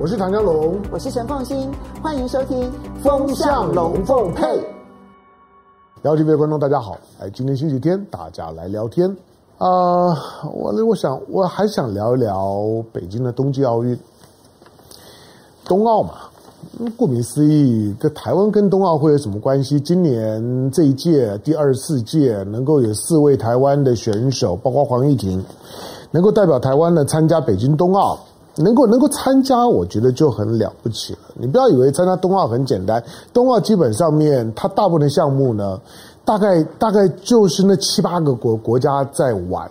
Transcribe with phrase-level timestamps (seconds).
[0.00, 1.68] 我是唐江龙，我是陈凤新，
[2.00, 2.62] 欢迎收听
[3.02, 4.44] 《风向龙凤配》。
[6.02, 9.10] 聊 TV 的观众大家好，哎，今天星期天，大家来聊天
[9.58, 10.16] 啊、呃！
[10.54, 13.98] 我我想我还想聊一聊北京的冬季奥运，
[15.64, 16.12] 冬奥嘛，
[16.96, 19.80] 顾名思义，这台湾跟冬奥会有什么关系？
[19.80, 25.44] 今年这一届第二十四届，能够有四位台湾的选手，包括黄玉婷，
[26.12, 28.16] 能够代表台湾呢参加北京冬奥。
[28.58, 31.20] 能够能够参加，我觉得就很了不起了。
[31.34, 33.02] 你不要以为参加冬奥很简单，
[33.32, 35.80] 冬奥基本上面它大部分项目呢，
[36.24, 39.70] 大概大概就是那七八个国国家在玩。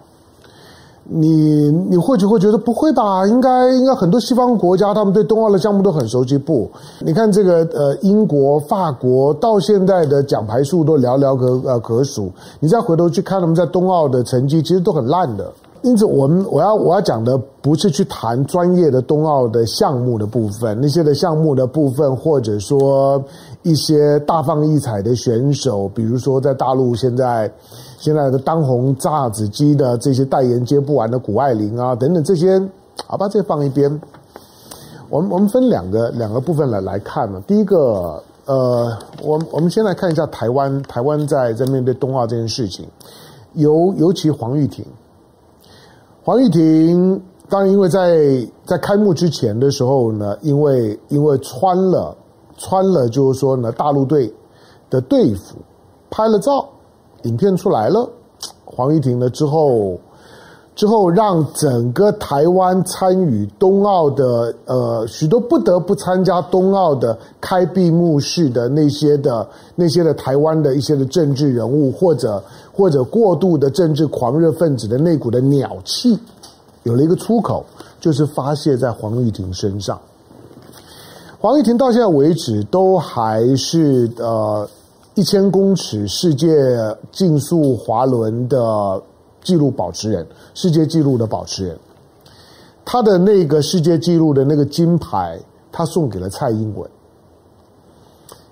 [1.10, 3.26] 你你或许会觉得不会吧？
[3.28, 6.38] 应该应该很多西方国家他们对冬奥的项目都很熟悉。
[6.38, 12.30] 不，你看这个呃英国、法国到现在的奖牌数都寥寥可呃可数。
[12.60, 15.50] 你再回头去看他们在冬奥的成绩，其实都很烂的。
[15.88, 23.24] 因此，我们我要我要讲的不是去谈专业的冬奥的项目的部分，那些的项目的部分，或者说
[23.64, 27.50] 一些大放异彩的选手，比如说在大陆现在
[27.98, 32.62] 现在的当红炸子鸡的这些代言接不完的谷爱凌啊等等这些，
[33.06, 33.90] 好吧，这放一边。
[35.10, 37.42] 我们我们分两个两个部分来来看呢。
[37.48, 38.92] 第一个，呃，
[39.24, 42.86] 我我们先来看一下台湾台湾在在面对冬奥这件事情，
[43.54, 44.86] 尤尤其黄玉婷。
[46.28, 52.14] 黄玉婷当然，因为在在开幕之前的时候呢，因为因为穿了
[52.58, 54.30] 穿了，就是说呢，大陆队
[54.90, 55.56] 的队服
[56.10, 56.68] 拍了照，
[57.24, 58.10] 影片出来了。
[58.66, 59.98] 黄玉婷呢之后
[60.76, 72.44] 之后，让整个台湾参与冬奥的呃许多不得不参加冬奥的开闭幕式的那些的那些的台湾的一些的政治人物或者。
[72.78, 76.16] 或者过度的政治狂热分子的那股的鸟气，
[76.84, 77.66] 有了一个出口，
[78.00, 80.00] 就是发泄在黄玉婷身上。
[81.40, 84.70] 黄玉婷到现在为止都还是呃
[85.16, 86.48] 一千公尺世界
[87.12, 89.02] 竞速滑轮的
[89.42, 91.76] 纪录保持人，世界纪录的保持人。
[92.86, 95.40] 他的那个世界纪录的那个金牌，
[95.72, 96.88] 他送给了蔡英文。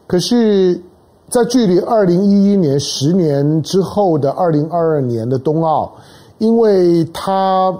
[0.07, 0.81] 可是。
[1.27, 5.91] 在距离二零一一年十年之后的二零二二年的冬奥，
[6.37, 7.75] 因为他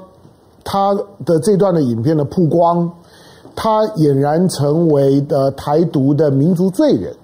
[0.63, 2.91] 他的这段的影片的曝光，
[3.55, 7.15] 他俨然成为的台独的民族罪人，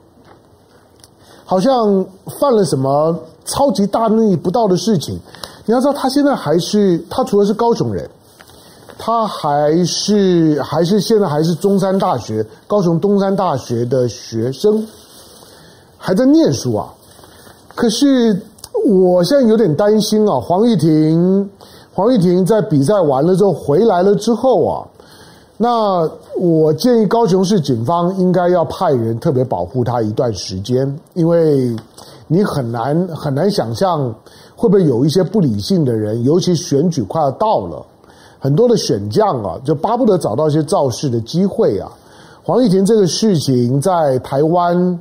[1.44, 2.06] 好像
[2.40, 5.20] 犯了什么超级大逆不道的事情。
[5.66, 8.08] 你要知道，他现在还是他除了是高雄人，
[8.98, 14.86] 他还是还是现在还是中山大学高雄东山大学的学生。
[16.04, 16.92] 还在念书啊，
[17.76, 18.42] 可是
[18.88, 20.40] 我现在有点担心啊。
[20.40, 21.48] 黄玉婷，
[21.94, 24.88] 黄玉婷在比赛完了之后回来了之后啊，
[25.58, 26.10] 那
[26.40, 31.76] 我建议高雄市警方应该要派人特别保护她一段时间，因为
[32.28, 34.12] 你很难很难想象
[34.56, 37.86] 会不会有一些不理性的人，尤其选举快要到了，
[38.40, 41.92] 很多的选将啊，就巴不得找到一些造势的机会啊。
[42.42, 45.00] 黄玉婷这个事情在台湾。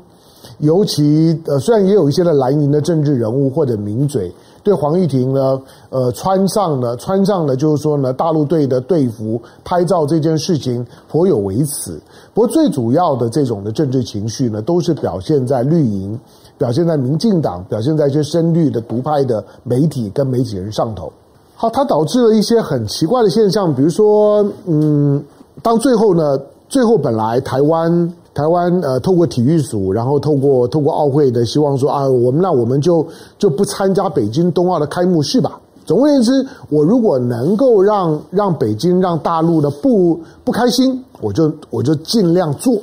[0.61, 4.31] 尤其呃，虽然也有一些的蓝营的政治人物或者名嘴
[4.63, 11.99] 对黄玉婷呢，呃，穿上了穿上了，就是说呢，大陆队的队服拍照这件事情颇有微词。
[12.35, 16.19] 不过最主要的这种的政治情绪呢，都是表现在绿营，
[16.59, 21.11] 表现在民进党，表现在一些深绿的独派的媒体跟媒体人上头。
[21.57, 25.25] 好，它导致了一些很奇怪的现象，比如说，嗯，
[25.63, 26.39] 当最后呢，
[26.69, 28.13] 最后本来台湾。
[28.33, 33.05] 台湾呃，透过体育署，然后透过透过奥会的希望说啊，我们那我们就
[33.39, 35.61] 就不参加北京冬奥的开幕式吧。
[35.85, 42.77] 总而言之，我如果能够让让北京让大陆的不不开心，我就我就尽量做。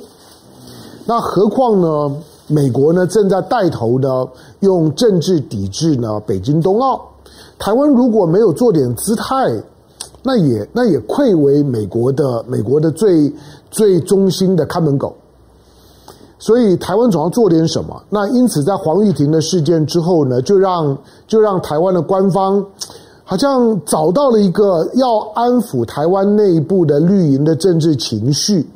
[1.06, 2.14] 那何况呢，
[2.48, 4.28] 美国呢正在带头呢
[4.60, 7.00] 用政治抵制呢北京冬奥。
[7.58, 9.34] 台湾如果没有做点姿态，
[10.22, 13.32] 那也那也愧为美国的美国的最
[13.70, 15.16] 最忠心的看门狗。
[16.38, 18.02] 所以台湾总要做点什么。
[18.08, 20.96] 那因此，在黄玉婷的事件之后呢，就让
[21.26, 22.64] 就让台湾的官方
[23.24, 28.66] 好像找到了一个要安抚台湾内部的绿营的政治情绪，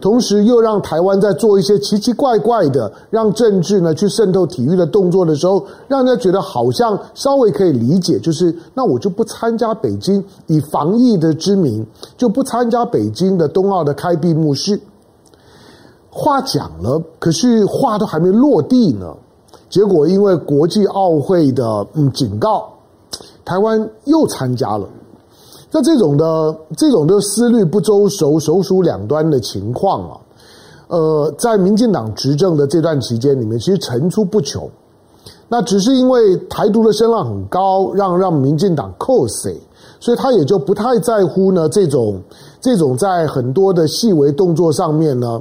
[0.00, 11.86] 同时又让台湾在做一些奇奇怪怪的让政治呢去渗透体育的动作的时候，让人家觉得好像稍微可以理解，就是那我就不参加北京，以防疫的之名
[12.16, 14.80] 就不参加北京的冬奥的开闭幕式。
[16.10, 19.14] 话讲了，可是话都还没落地呢。
[19.68, 22.68] 结果因为国际奥会的嗯警告，
[23.44, 24.88] 台湾又参加了。
[25.70, 30.18] 那这种的这种的思虑不周熟、首鼠两端的情况啊，
[30.88, 34.68] 呃，在民进党执政的这段期间里面，其实层出不穷。
[35.48, 39.54] 那只是因为台独的声浪很高，让让民进党扣死，
[40.00, 42.20] 所以他也就不太在乎呢这种
[42.60, 45.40] 这种在很多的细微动作上面呢，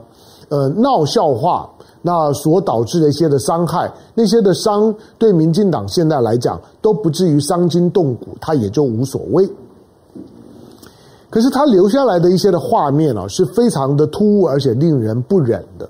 [0.50, 1.70] 呃，闹笑话。
[2.02, 9.46] 那所导致的一些的伤害，那些的伤对民进党现在来讲都不至于伤筋动骨，他也就无所谓。
[11.30, 15.90] 可是他留下来的一些的画面啊，是非常的突兀而且令人不忍的。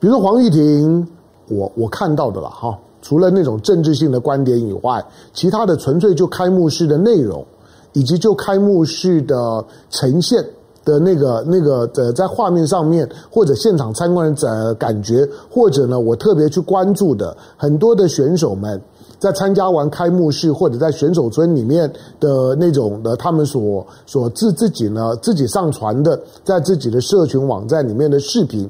[0.00, 1.06] 比如说黄玉婷，
[1.48, 5.04] 我我看到的了哈，除了那种政治性的观点以外，
[5.34, 7.44] 其他的纯粹就开幕式的内容，
[7.92, 10.42] 以及就开幕式的呈现。
[10.88, 18.80] 的那个那个呃在画面上面，或者现场参观者感觉，或者呢，我特别去关注的很多的选手们，
[19.18, 28.66] 在参加完开幕式或者在选手村里面的那种的，他们所所自自己呢自己上传的，在自己的社群网站里面的视频，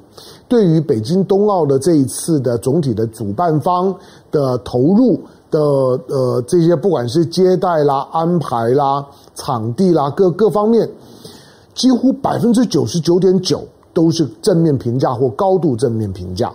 [0.48, 3.94] 对于北京冬奥的这一次的总体的主办方
[4.32, 5.20] 的投入
[5.52, 9.06] 的呃这些，不管是接待啦、安排啦、
[9.36, 10.90] 场地啦各各方面。
[11.78, 13.64] 几乎百分之九十九点九
[13.94, 16.52] 都是正面评价或高度正面评价。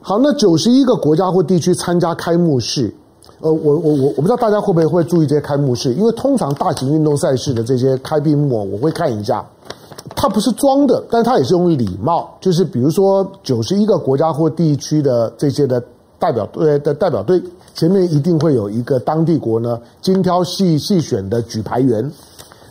[0.00, 2.94] 好，那九十一个国家或地区参加开幕式，
[3.40, 9.44] 呃，我我我我不知道大家会不会会注意这些开幕式，因为通常大型运动赛事的这些开闭幕，我会看一下，
[10.14, 15.82] 它不是装的，但它也是用礼貌，就是比如说九十一个国家或地区的这些的
[16.18, 17.42] 代表队的代表队
[17.74, 22.10] 前面一定会有一个当地国呢精挑细细选的举牌员。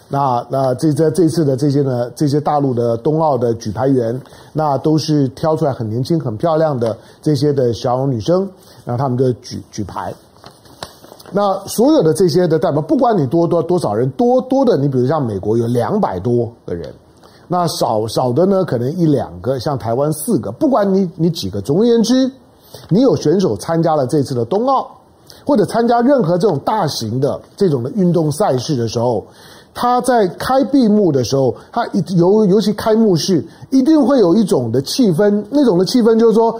[0.07, 4.21] 那那这这这次的这些呢，这些大陆的冬奥的举牌员，
[4.53, 8.47] 那都是挑出来很年轻、很漂亮的这些的小女生，
[8.85, 10.13] 然后他们就举举牌。
[11.31, 16.93] 那所有的这些的代表，不管你多多多少人，多多的，你比如像美国有两百多个人，
[17.47, 22.31] 那少少的呢，可能一两个，像台湾四个，不管你你几个，总而言之，
[22.89, 24.87] 你有选手参加了这次的冬奥，
[25.43, 29.25] 或者参加任何这种大型的这种的运动赛事的时候。
[29.75, 31.85] 他在开闭幕的时候，他
[32.15, 36.57] 尤尤其开幕式，一定会有一种的气氛，那种的气氛就是说，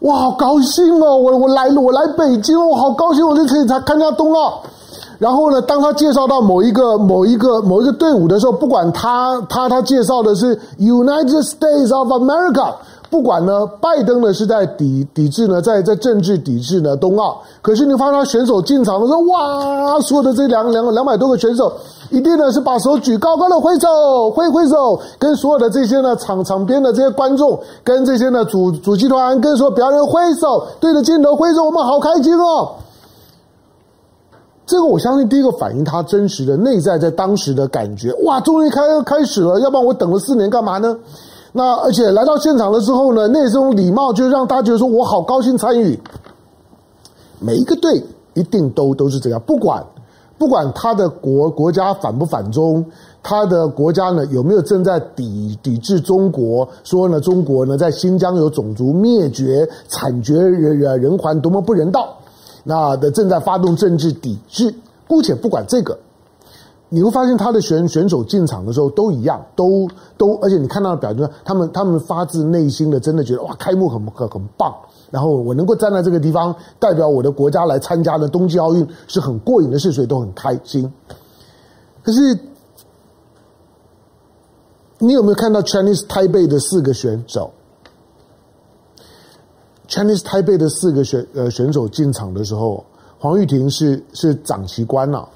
[0.00, 1.16] 哇，好高兴哦！
[1.16, 4.62] 我我来了，我来北京，我好高兴，我就可以参参加冬奥。
[5.18, 12.74] 然后呢，当他介绍到某一个某一个某一个队伍的时候，不管他他他介绍的是 United States of America。
[13.14, 17.40] 不管呢，拜登呢是在抵抵制呢，在在政治抵制呢冬奥。
[17.62, 21.72] 可是你发现他选手进场的时候，哇，所有的这两两两百多个选手，
[22.10, 32.72] 一定呢是把手举高高的挥手挥挥手，跟所有的这些呢场场边的这些观众，跟这些呢主主席团，跟所有表演挥手，对着镜头挥手，我们好开心哦。
[34.66, 40.98] 这个我相信第一个反映他真实的内在在当时的感觉，哇，终于开开始了，要不然我等了四年干嘛呢？
[41.56, 45.96] 那而且来到现场了之后呢，那种礼貌就让大家觉得说，我好高兴参与。
[47.38, 48.02] 每一个队
[48.34, 49.84] 一定都都是这样，不管
[50.36, 52.84] 不管他的国国家反不反中，
[53.22, 62.16] 他的国家呢有没有正在抵抵制中国，说呢中国呢在新疆有种族灭绝、惨绝人人人寰，多么不人道，
[62.64, 64.74] 那的正在发动政治抵制，
[65.06, 65.96] 姑且不管这个。
[66.94, 74.72] 你会发现他的选选手进场的时候都一样，都都，而且你看到的表情，他们他们发自内心的真的觉得哇，开幕很很很棒，
[75.10, 80.88] 然后我能够站在这个地方代表我的国家来参加的冬季奥运是很过瘾的事，所以都很开心。
[82.04, 82.38] 可是
[85.00, 87.50] 你有没有看到 Chinese Taipei 的四个选手
[89.88, 92.84] ？Chinese Taipei 的四个选呃选手进场的时候，
[93.18, 95.28] 黄玉婷是是长旗官呐、啊。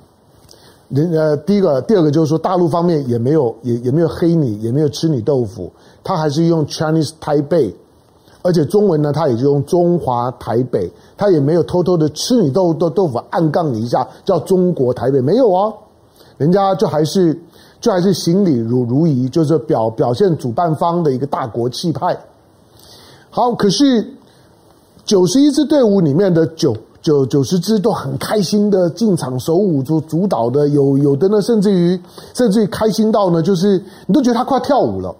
[0.88, 5.70] 人呃，第一个，第二个就是说，大陆方面也没有也也没有黑你，也没有吃你豆腐，
[6.02, 7.74] 他还是用 Chinese Taipei，
[8.40, 15.74] 而且中文呢，他也就用中华台北，他也没有偷偷的吃你豆豆豆腐，暗杠你一下叫中国台北，没有哦，
[16.38, 17.38] 人家就还是
[17.82, 22.18] 就还是行礼如如仪，就是表表现主办方的一个大国气派。
[23.28, 24.10] 好，可是
[25.04, 26.74] 九十一支队伍里面的九。
[27.08, 31.98] 九九十只都很开心的进场手舞足足蹈的，有有的呢，甚至于
[32.34, 35.16] 甚至于开心到呢，就是你都觉得他快跳舞了。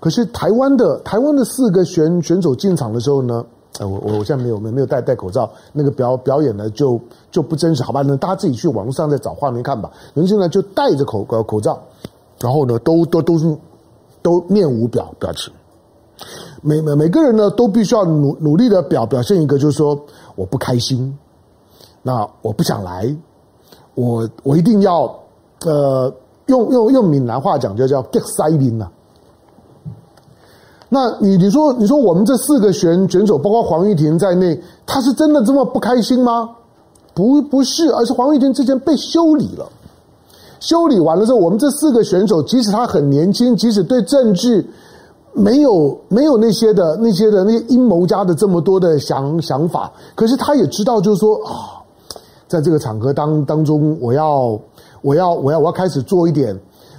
[0.00, 3.46] 可是台湾的台湾的四个选选手进场的时候呢，
[3.78, 8.02] 我我我现在没有没有没有戴戴口罩，那个表表演呢就就不真实，好吧？
[8.02, 9.92] 那大家自己去网络上再找画面看吧。
[10.14, 11.80] 人家呢就戴着口口罩，
[12.40, 13.56] 然后呢都都都是
[14.20, 15.52] 都面无表表情。
[16.66, 20.00] 每每每个人呢，都必须要努努力的表表现一个，就是说
[20.34, 21.14] 我不开心，
[22.02, 23.14] 那我不想来，
[23.94, 25.14] 我我一定要
[25.66, 26.10] 呃
[26.46, 28.88] 用用用闽南话讲就叫 get 塞宾呐。
[30.88, 36.48] 那你你说你说我们这四个选选手，包括黄玉婷在内，他是真的这么不开心吗？
[37.12, 39.68] 不不是，而是黄玉婷之前被修理了。
[40.60, 44.66] 修理完了之后，我们这四个选手，即使他很年轻，即使对政治
[45.34, 51.82] 没有没有那些的那些的那些阴谋家的这么多的想想法，可是他也知道，就是说啊，
[52.48, 54.58] 在这个场合当当中，我要
[55.02, 56.58] 我要我要我要开始做一点。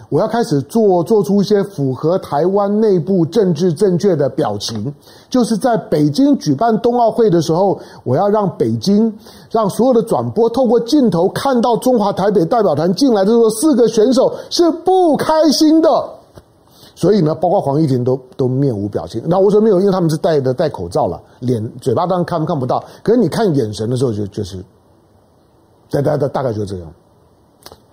[0.10, 4.94] 我要开始做做出一些符合台湾内部政治正确的表情，
[5.32, 9.12] 就是在北京举办冬奥会的时候，我要让北京
[9.50, 15.90] 让所有的转播透过镜头看到中华台北代表团进来的时候，四个选手是不开心的。
[16.96, 19.22] 所以呢，包括黄玉婷都都面无表情。
[19.26, 24.64] 那我说没有，因为他们是戴的戴口罩了，脸嘴巴当然看看不到，可是你看眼神的时候就就是，
[25.92, 26.92] 大大大大概就这样。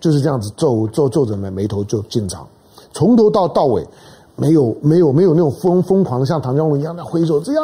[0.01, 2.45] 就是这样子皱皱皱着眉眉头就进场，
[2.93, 3.87] 从头到到尾，
[4.35, 7.63] 没有没有没有那种疯疯狂的像唐江龙一样的挥手，这样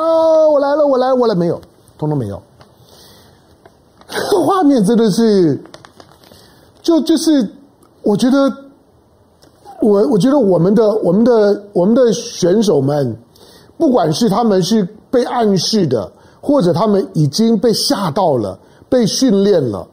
[0.53, 1.61] 我来了我来我来，没有，
[1.99, 2.41] 通通没有。
[4.47, 5.61] 画面真的是，
[6.81, 7.51] 就就是
[8.03, 8.51] 我觉得，
[9.89, 13.17] 我我觉得我们的我们的我们的选手们，
[13.79, 19.87] 不管是他们是被暗示的，或者他们已经被吓到了，被训练了。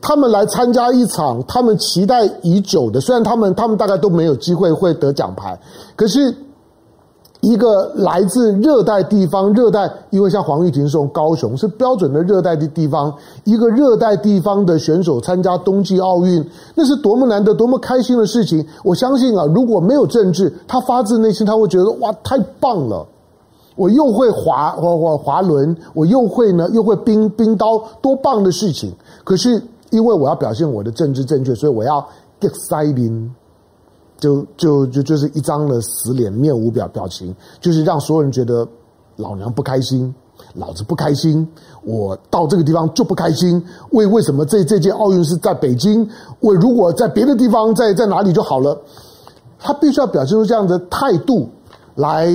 [0.00, 5.58] 他们来参加一场他们期待已久的，虽然他们他们大概都没有机会会得奖牌，
[5.96, 6.34] 可是
[7.44, 18.66] 一个来自热带地方，热带因为像黄玉婷是从高雄，是标准的热带的地方，一个热带地方的选手参加冬季奥运，那是多么难得、多么开心的事情。
[18.82, 23.06] 我相信啊，如果没有政治，他发自内心他会觉得哇，太棒了！
[23.76, 28.90] 我又会滑滑滑滑轮，我又会呢，又会冰冰刀，多棒的事情！
[29.22, 29.62] 可是。
[29.90, 32.04] 因为我要表现我的政治正确，所以我要
[32.40, 33.30] get s i d i n g，
[34.18, 38.66] 就就就就是一张的死脸，面无表表情，就是让所有人觉得
[39.16, 40.14] 老娘不开心，
[40.54, 41.46] 老子不开心，
[41.82, 43.62] 我到这个地方就不开心。
[43.90, 46.08] 为为什么这这届奥运是在北京？
[46.40, 48.80] 我如果在别的地方，在在哪里就好了？
[49.58, 51.48] 他必须要表现出这样的态度
[51.94, 52.26] 来，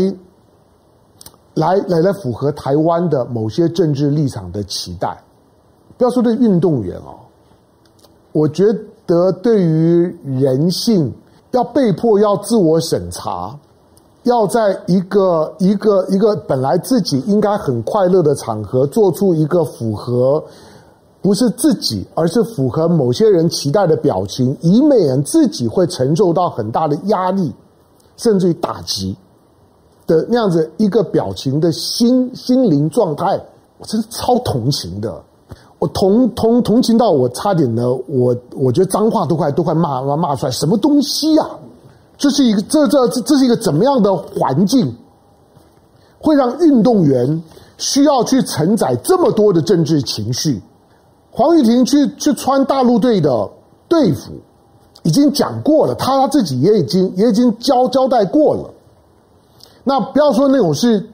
[1.54, 5.22] 来来来符合台湾的某些政治立场的期待。
[5.98, 7.20] 不要说对运动员哦。
[8.32, 8.64] 我觉
[9.06, 11.12] 得，对于人性，
[11.52, 13.58] 要被迫要自我审查，
[14.24, 20.44] 要在一个一个一个本来自己应该很快乐的场合，做出一个符合
[21.22, 27.54] 不是自己，而是符合某些人期待的表情，以免自己会承受到很大的压力，
[28.16, 29.18] 甚至于打击
[30.06, 33.42] 的那样子一个表情的心心灵状态，
[33.78, 35.22] 我真是超同情的。
[35.80, 41.56] 我同同同情到我差点呢，我我觉得脏话都快都快骂骂骂出来，什么东西呀、啊？
[42.18, 44.94] 这是一个这这这是一个怎么样的环境，
[46.20, 47.42] 会让运动员
[47.78, 50.62] 需要去承载这么多的政治情绪？
[51.32, 53.50] 黄玉婷去去穿大陆队的
[53.88, 54.34] 队服，
[55.04, 58.70] 已经讲过了，他他自己也已经也已经交交代过了。
[59.86, 61.10] 那不要说那种是。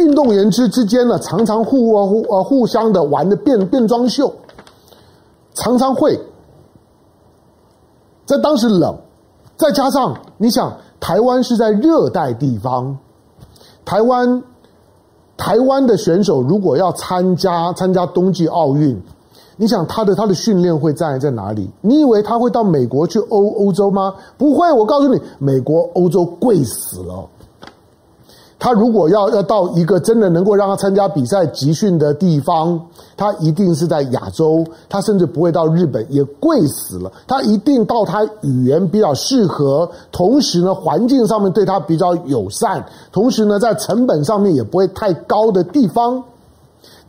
[0.00, 4.32] 运动员之之间呢，常常互呃互呃互相的玩的变变装秀，
[5.54, 6.18] 常常会
[8.24, 8.96] 在当时冷，
[9.56, 12.96] 再加上你想，台湾是在热带地方，
[13.84, 14.42] 台湾
[15.36, 18.98] 台湾的选手如果要参加参加冬季奥运，
[19.56, 21.70] 你想他的他的训练会在在哪里？
[21.82, 24.14] 你以为他会到美国去欧欧洲吗？
[24.38, 27.28] 不会，我告诉你，美国欧洲贵死了。
[28.60, 32.78] 他如果要要到一个真的能够让他参加比赛集训的地方，
[33.16, 37.10] 他一定是在亚洲，他甚至不会到日本，也贵死了。
[37.26, 46.22] 他一定到他语言比较适合，同时呢环境上面对他比较友善，同时呢在成本上面也不会太高的地方。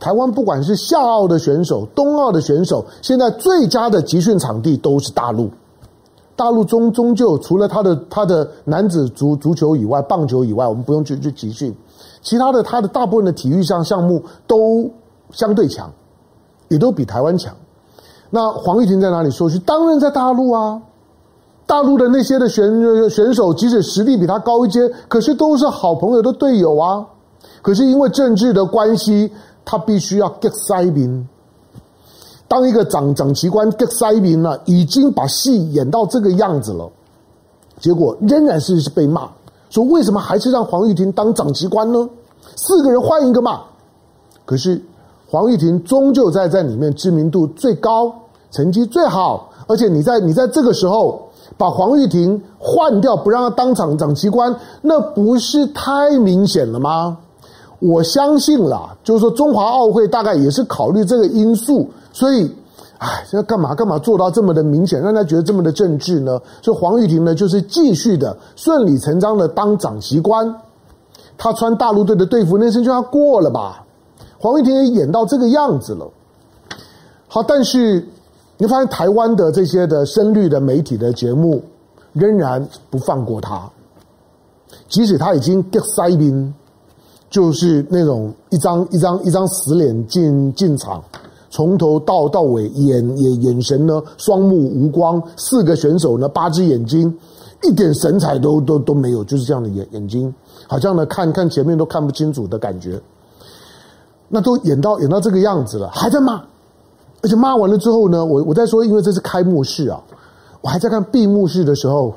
[0.00, 5.50] 台湾不管是夏奥的选手、冬奥的选手，现在最佳的集训场地都是大陆。
[6.42, 11.72] 大陆终终究除了他的他的男子足足球以外，棒球以外，我们不用去去集训，
[12.20, 14.90] 其他的他的大部分的体育项项目都
[15.30, 15.88] 相对强，
[16.66, 17.54] 也都比台湾强。
[18.28, 19.56] 那黄玉婷在哪里说去？
[19.60, 20.82] 当然在大陆啊！
[21.64, 22.68] 大陆的那些的选
[23.08, 27.06] 选手，即使实力比他高一阶，可是都是好朋友的队友啊。
[27.62, 29.30] 可是因为政治的关系，
[29.64, 31.28] 他必须要 get 塞宾。
[32.52, 36.86] 当一个长长旗官给塞宾了，已经把戏演到这个样子了，
[37.80, 39.26] 结果仍然是被骂，
[39.70, 42.06] 说为什么还是让黄玉婷当长旗官呢？
[42.54, 43.62] 四个人换一个嘛，
[44.44, 44.78] 可是
[45.30, 48.12] 黄玉婷终究在在里面知名度最高，
[48.50, 57.16] 成绩最好，而且你在你在这个时候，把黄玉婷换掉，不让她当场长旗官，那不是太明显了吗？
[57.78, 62.50] 我相信啦，就是说中华奥会大概也是考虑这个因素，所以，
[62.98, 66.40] 哎，这干嘛干嘛做到这么的明显，让他觉得这么的政治呢？
[66.62, 70.54] 所以黄玉婷呢，就是继续的顺理成章的当长旗官，
[71.36, 73.84] 他穿大陆队的队服，那身就要过了吧？
[74.38, 76.08] 黄玉婷也演到这个样子了。
[77.26, 78.06] 好，但是。
[78.58, 81.60] 你发现台湾的这些的深绿的媒体的节目
[82.12, 83.68] 仍然不放过他，
[84.88, 86.54] 即使他已经掉塞兵，
[87.28, 91.02] 就是那种一张一张一张死脸进进场，
[91.52, 97.14] 从头到到尾眼眼眼神呢双目无光，四个选手呢八只眼睛，
[97.62, 100.34] 一点神采都都都没有，就是这样的眼眼睛，
[100.66, 102.98] 好像呢看看前面都看不清楚的感觉。
[104.30, 106.42] 那都演到演到这个样子了，还在骂。
[107.22, 110.02] 而且骂完了之后呢，我我在说，因为这是开幕式啊，
[110.62, 112.14] 我还在看闭幕式的时候，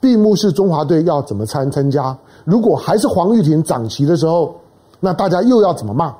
[0.00, 2.16] 闭幕式中华队要怎么参参加？
[2.44, 4.54] 如果还是黄玉婷掌旗的时候，
[5.00, 6.14] 那大家又要怎么骂？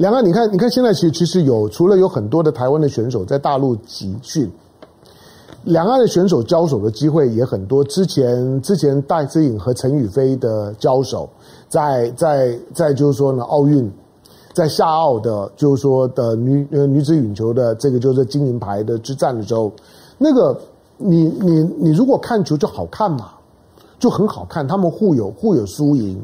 [0.00, 4.50] 两岸，你看，你看，现在其实其实有除了有很多的台湾的选手在大陆集训，
[5.64, 7.84] 两岸的选手交手的机会也很多。
[7.84, 11.28] 之前之前戴资颖和陈雨菲的交手，
[11.68, 13.92] 在在在就是说呢，奥运。
[14.54, 19.70] 在夏奥的，就是说的女呃女子羽球的这个就是金银牌的之战的时候，
[20.16, 20.58] 那个
[20.96, 23.32] 你你你如果看球就好看嘛，
[23.98, 26.18] 就很好看，他们互有互有输赢。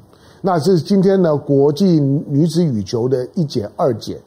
[0.47, 4.23] 那是今天的国际女子羽球的一姐二姐，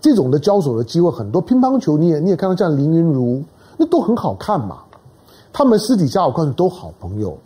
[0.00, 1.38] 这种的交手的机会很多。
[1.38, 3.44] 乒乓球你也你也看到像林昀儒，
[3.76, 4.78] 那都很好看嘛。
[5.52, 7.36] 他们私底下我告诉你都好朋友，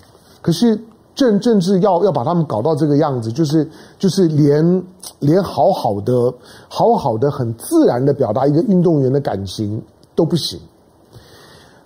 [0.41, 0.81] 可是。
[1.19, 4.85] 政政治要要把他们搞到这个样子，就是就是连
[5.19, 6.33] 连好好的
[6.69, 9.83] 好好的很自然的表达一个运动员的感情
[10.15, 10.61] 都不行。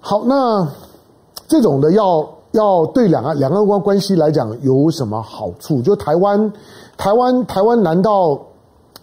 [0.00, 0.68] 好，那
[1.48, 5.82] 这种的要要对两岸两岸关关系来讲有什么好处？
[5.82, 6.52] 就台湾
[6.96, 8.40] 台湾台湾难道？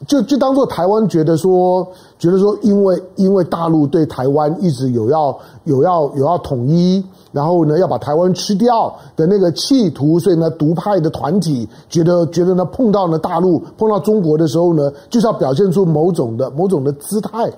[0.08, 1.86] 就就当做台湾觉得说，
[2.18, 17.52] 觉得说，因为因为大陆对台湾一直有要有要有要统一，然后呢要把台湾吃掉的那个企图，所以呢独派的团体觉得觉得呢碰到呢大陆碰到中国的时候呢，就是要表现出某种的某种的姿态。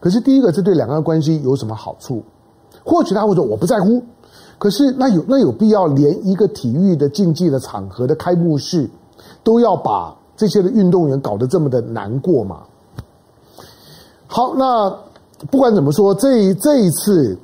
[0.00, 2.22] 可是第一个，这对两岸关系有什么好处？
[2.84, 4.02] 或许他会说我不在乎。
[4.60, 8.88] 可是那有那有必要连一个体育的竞技的场合的开幕式
[9.42, 10.14] 都要把？
[10.36, 12.62] 这些的运动员搞得这么的难过吗？
[14.26, 14.88] 好，那
[15.50, 17.36] 不管怎么说，这这一次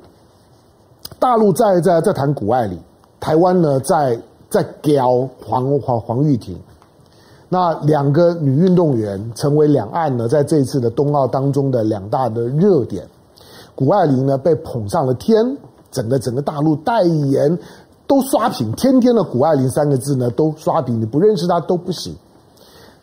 [1.19, 2.79] 大陆在在在谈谷爱凌，
[3.19, 6.57] 台湾呢在在屌黄黄黄玉婷，
[7.49, 13.07] 那两个女运动员成为两岸呢在这一次的冬奥当中的两大的热点。
[13.75, 15.55] 谷爱凌呢被捧上了天，
[15.91, 17.57] 整个整个大陆代言
[18.05, 22.15] 都刷屏，天天的谷爱凌三个字呢都刷屏，你不认识她都不行。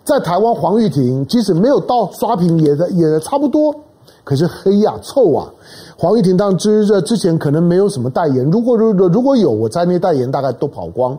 [0.04, 3.74] 在台湾，黄玉婷即使没有到刷屏，也的也差不多。
[4.22, 5.52] 可是黑呀、臭啊！
[5.98, 11.18] 黄玉婷当之这之前可能没有什么代言，如果如果如果有，我在那代言大概都跑光。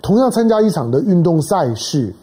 [0.00, 2.14] 同样参加一场的运动赛事，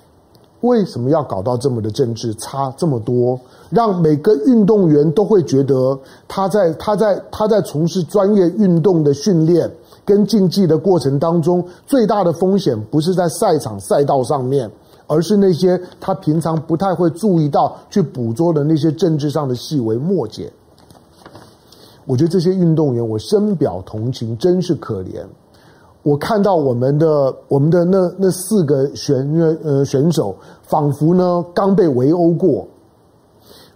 [0.61, 3.39] 为什么要搞到这么的政治差这么多？
[3.71, 9.71] 让每个运动员都会觉得他在他在他在从事专业运动的训练
[10.05, 14.69] 跟竞技的过程当中，最大的风险不是在赛场赛道上面。
[15.07, 20.49] 而是那些他平常不太会注意到、去捕捉的那些政治上的细微末节。
[22.05, 25.21] 我觉得这些运动员，我深表同情，真是可怜。
[26.03, 29.29] 我看到我们的我们的那那四个选
[29.61, 32.65] 呃选手，仿佛呢刚被围殴过，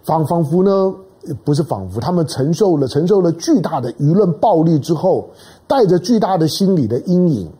[0.06, 0.94] 仿仿佛呢
[1.44, 5.28] 不是仿佛，他们承受了承受了巨大的舆论暴力之后，
[5.66, 7.50] 带着巨大的心理的阴影，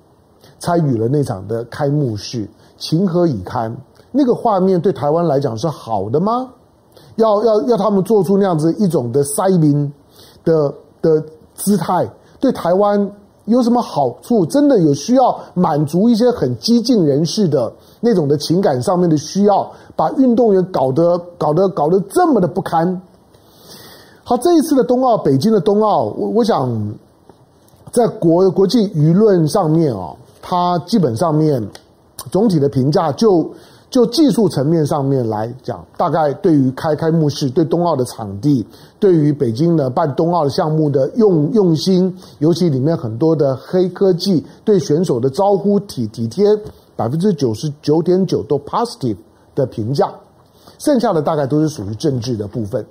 [0.60, 2.48] 参与了那场的开幕式。
[2.78, 3.76] 情何以堪？
[4.12, 6.48] 那个画面对台湾来讲是好的吗？
[7.16, 9.92] 要要要他们做出那样子一种的塞民
[10.44, 11.22] 的的
[11.54, 13.10] 姿态，对台湾
[13.46, 14.44] 有什么好处？
[14.46, 23.00] 真的有需要满足一些很激进人士的那种的情感上面的需要，把运动员搞得搞得搞得这么的不堪？
[24.22, 26.94] 好，这一次的冬奥，北京的冬奥，我我想
[27.90, 31.66] 在国国际舆论上面啊，它基本上面。
[32.32, 33.48] 总体的评价就
[33.96, 38.62] 就技术层面上面来讲，大概对于开开幕式、对冬奥的场地、
[39.00, 46.44] 对于北京的办冬奥的项目的用用心，尤其里面很多的黑科技，对选手的招呼体体贴，
[46.94, 49.16] 百分之九十九点九都 positive
[49.54, 50.12] 的评价，
[50.78, 52.84] 剩下的大概都是属于政治的部分。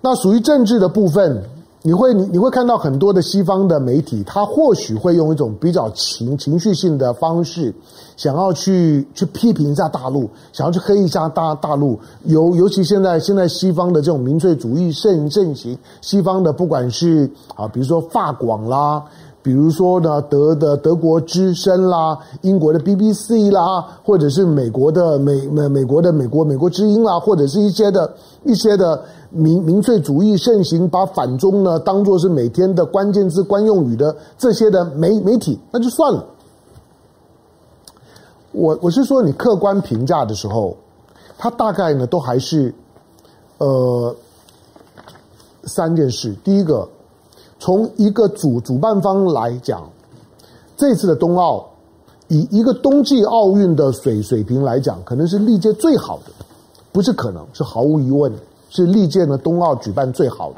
[0.00, 1.40] 那属于政治的部分，
[1.86, 7.74] 你会你你会看到很多的西方的媒体，他或许会用一种比较情情绪性的方式，
[8.16, 12.00] 想要去去批评一下大陆，想要去黑一下大大陆。
[12.24, 19.04] 尤尤其现在现在西方的这种民粹主义盛盛行，西方的不管是啊，比如说法广啦，
[19.44, 28.12] 比如说呢德的德国之声啦，英国的 BBC 啦，或者是美国的美美美国的美国美国之音啦，或者是一些的
[28.44, 29.04] 一些的。
[29.36, 36.24] 民民粹主义盛行，把反中呢当作是每天的关键字、惯用语的这些的媒媒体，那就算了。
[38.52, 40.76] 我我是说，你客观评价的时候，
[41.36, 42.72] 它大概呢都还是
[43.58, 44.14] 呃
[45.64, 46.32] 三件事。
[46.44, 46.88] 第一个，
[47.64, 49.88] 从一个主主办方来讲，
[50.76, 51.64] 这次的冬奥
[52.28, 56.44] 以一个冬季奥运的水水平来讲，可能是历届最好的，
[56.92, 58.30] 不是可能，是毫无疑问。
[58.68, 60.56] 是历届的冬奥举办最好的。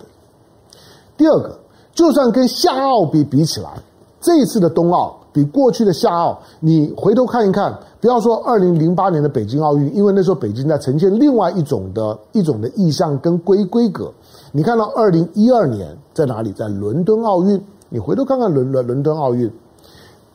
[1.16, 1.57] 第二个，
[1.95, 3.71] 就算跟夏奥比比起来，
[4.21, 14.12] 这一次的冬奥比过去的夏奥，你回头看一看，不要说二零零八年的北京奥运，因为那时候北京在呈现另外一种的一种的意象跟规规格。
[14.57, 16.51] 你看到二零一二年在哪里？
[16.51, 17.62] 在伦敦奥运。
[17.90, 19.53] 你回头看看伦伦伦敦奥运。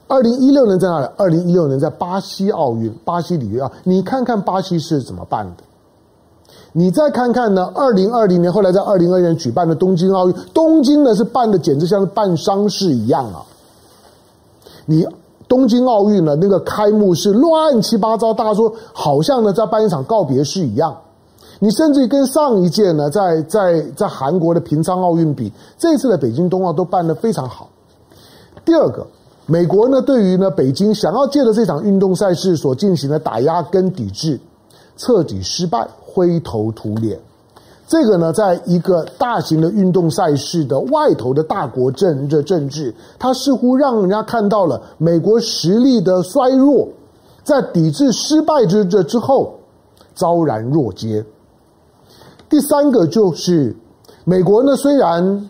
[0.08, 1.08] 二零一六年在哪里？
[1.18, 3.72] 二零一六年在巴西奥运，巴西里约奥。
[3.84, 5.64] 你看看巴西是怎么办的？
[6.72, 7.72] 你再看看呢？
[7.74, 13.42] 二零二零年后来在二零二一年举办的东京奥运，东京呢是办的简直像是办丧事一样啊！
[14.86, 15.04] 你
[15.48, 20.96] 东京奥运呢那个开幕式乱七八糟，大家说好像呢在办一场告别式一样。
[21.64, 27.70] 你甚至于跟上一届呢在在在韩国的平昌奥运比，这次的北京冬奥都办得非常好。
[28.66, 29.06] 第二个，
[29.46, 34.40] 美国呢对于呢北京想要借着这场运动赛事所进行的打压跟抵制，
[34.98, 35.88] 彻底失败。
[36.14, 37.18] 灰头土脸，
[37.88, 46.86] 这个呢，在一个大型的运动赛事的外头的大国政的政治，它似乎让人家看到了美国实力的衰弱，
[47.46, 49.54] 在抵制失败之这之后，
[50.14, 51.24] 昭然若揭。
[52.52, 53.76] 第三个就是
[54.26, 55.50] 美国呢，虽然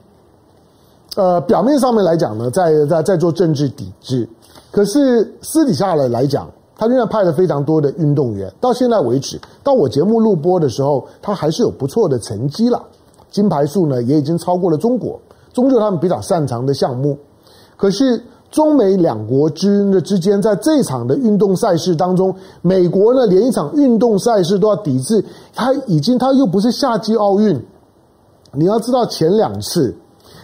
[1.17, 4.29] 呃表面上面来讲呢，在在在做政治抵制，
[4.71, 6.49] 可是私底下的来讲。
[6.77, 12.81] 他现在派了非常多的运动员，到现在为止，到我节目录播的时候，他还是有不错的成绩了，
[13.29, 15.19] 金牌数呢也已经超过了中国，
[15.53, 17.15] 终究他们比较擅长的项目。
[17.77, 25.23] 可是中美两国之的之间，在这场的运动赛事当中，美国呢连一场运动赛事都要抵制，
[25.55, 27.59] 他已经他又不是夏季奥运，
[28.53, 29.95] 你要知道前两次。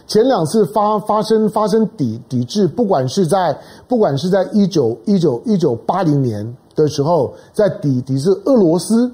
[0.07, 9.11] 前两次发发生发生抵抵制，不管是在不管是在一九一九一九八零年的时候，在抵抵制俄罗斯，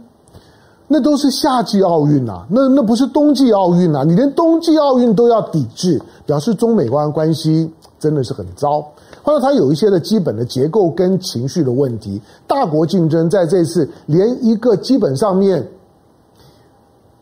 [0.88, 8.86] 那都是夏季奥运呐，那那不是冬季奥运呐，你连冬季奥运都要抵制，表示中美关关系真的是很糟。
[9.24, 15.66] 或者它有一些的基本的结构跟情绪的问题，大国竞争在这次连一个基本上面。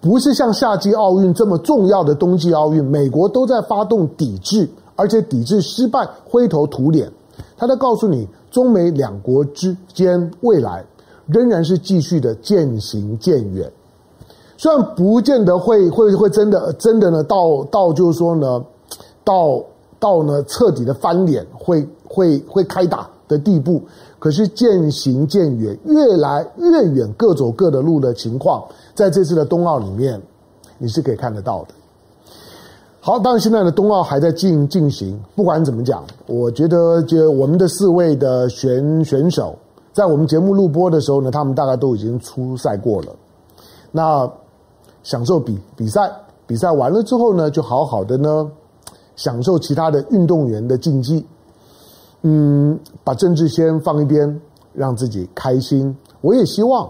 [0.01, 7.07] 不是像夏季奥运这么重要的冬季奥运，美国都在发动抵制，而且抵制失败，灰头土脸。
[7.55, 10.83] 他在告诉你，中美两国之间未来
[11.31, 13.71] 仍然是继续的渐行渐远。
[14.57, 18.63] 虽然不见得会会会真的真的呢，到到就是说呢，
[19.23, 19.63] 到
[19.99, 23.81] 到呢彻底的翻脸，会会会开打的地步。
[24.19, 28.63] 可是渐行渐远，越来越远，各走各的路的情况，
[28.93, 30.21] 在这次的冬奥里面，
[30.77, 31.69] 你是可以看得到的。
[32.99, 35.19] 好，当然现在的冬奥还在进进行。
[35.35, 39.57] 不管怎么讲，我觉得就我们的四位的选选手，
[39.93, 43.15] 在我们节目录播的时候呢，他们大概都已经出赛过了。
[43.91, 44.29] 那
[45.03, 46.09] 享受比比赛，
[46.47, 48.49] 比赛完了之后呢，就好好的呢，
[49.15, 51.25] 享受其他的运动员的竞技。
[52.21, 54.39] 嗯，把政治先放一边，
[54.73, 55.95] 让自己开心。
[56.21, 56.89] 我也希望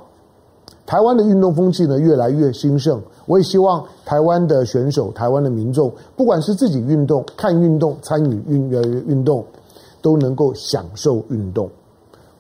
[0.86, 3.02] 台湾的运动风气呢越来越兴盛。
[3.26, 9.46] 我也希望台湾的选手、台湾的民众，不管是自己运动、看运动、参与运呃运动，
[10.02, 11.70] 都能够享受运动，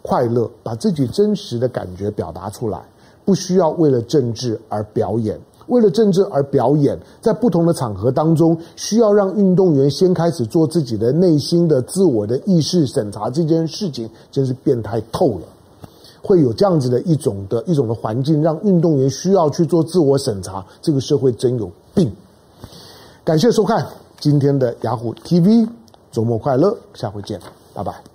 [0.02, 2.82] 快乐，把自己真实的感觉表达出来，
[3.24, 5.40] 不需要为了政治而表演。
[5.68, 15.46] 为了政治而表演，在不同的场合当中，需要让运动员先开始做自己的内心的自我的意识审查，这件事情真是变态透了。
[16.22, 22.12] 会有这样子的一种的一种的环境，让运动员需要去做自我审查，这个社会真有病。
[23.24, 23.88] 感谢收看
[24.20, 25.68] 今天的雅虎 TV，
[26.12, 27.40] 周末快乐，下回见，
[27.74, 28.11] 拜拜。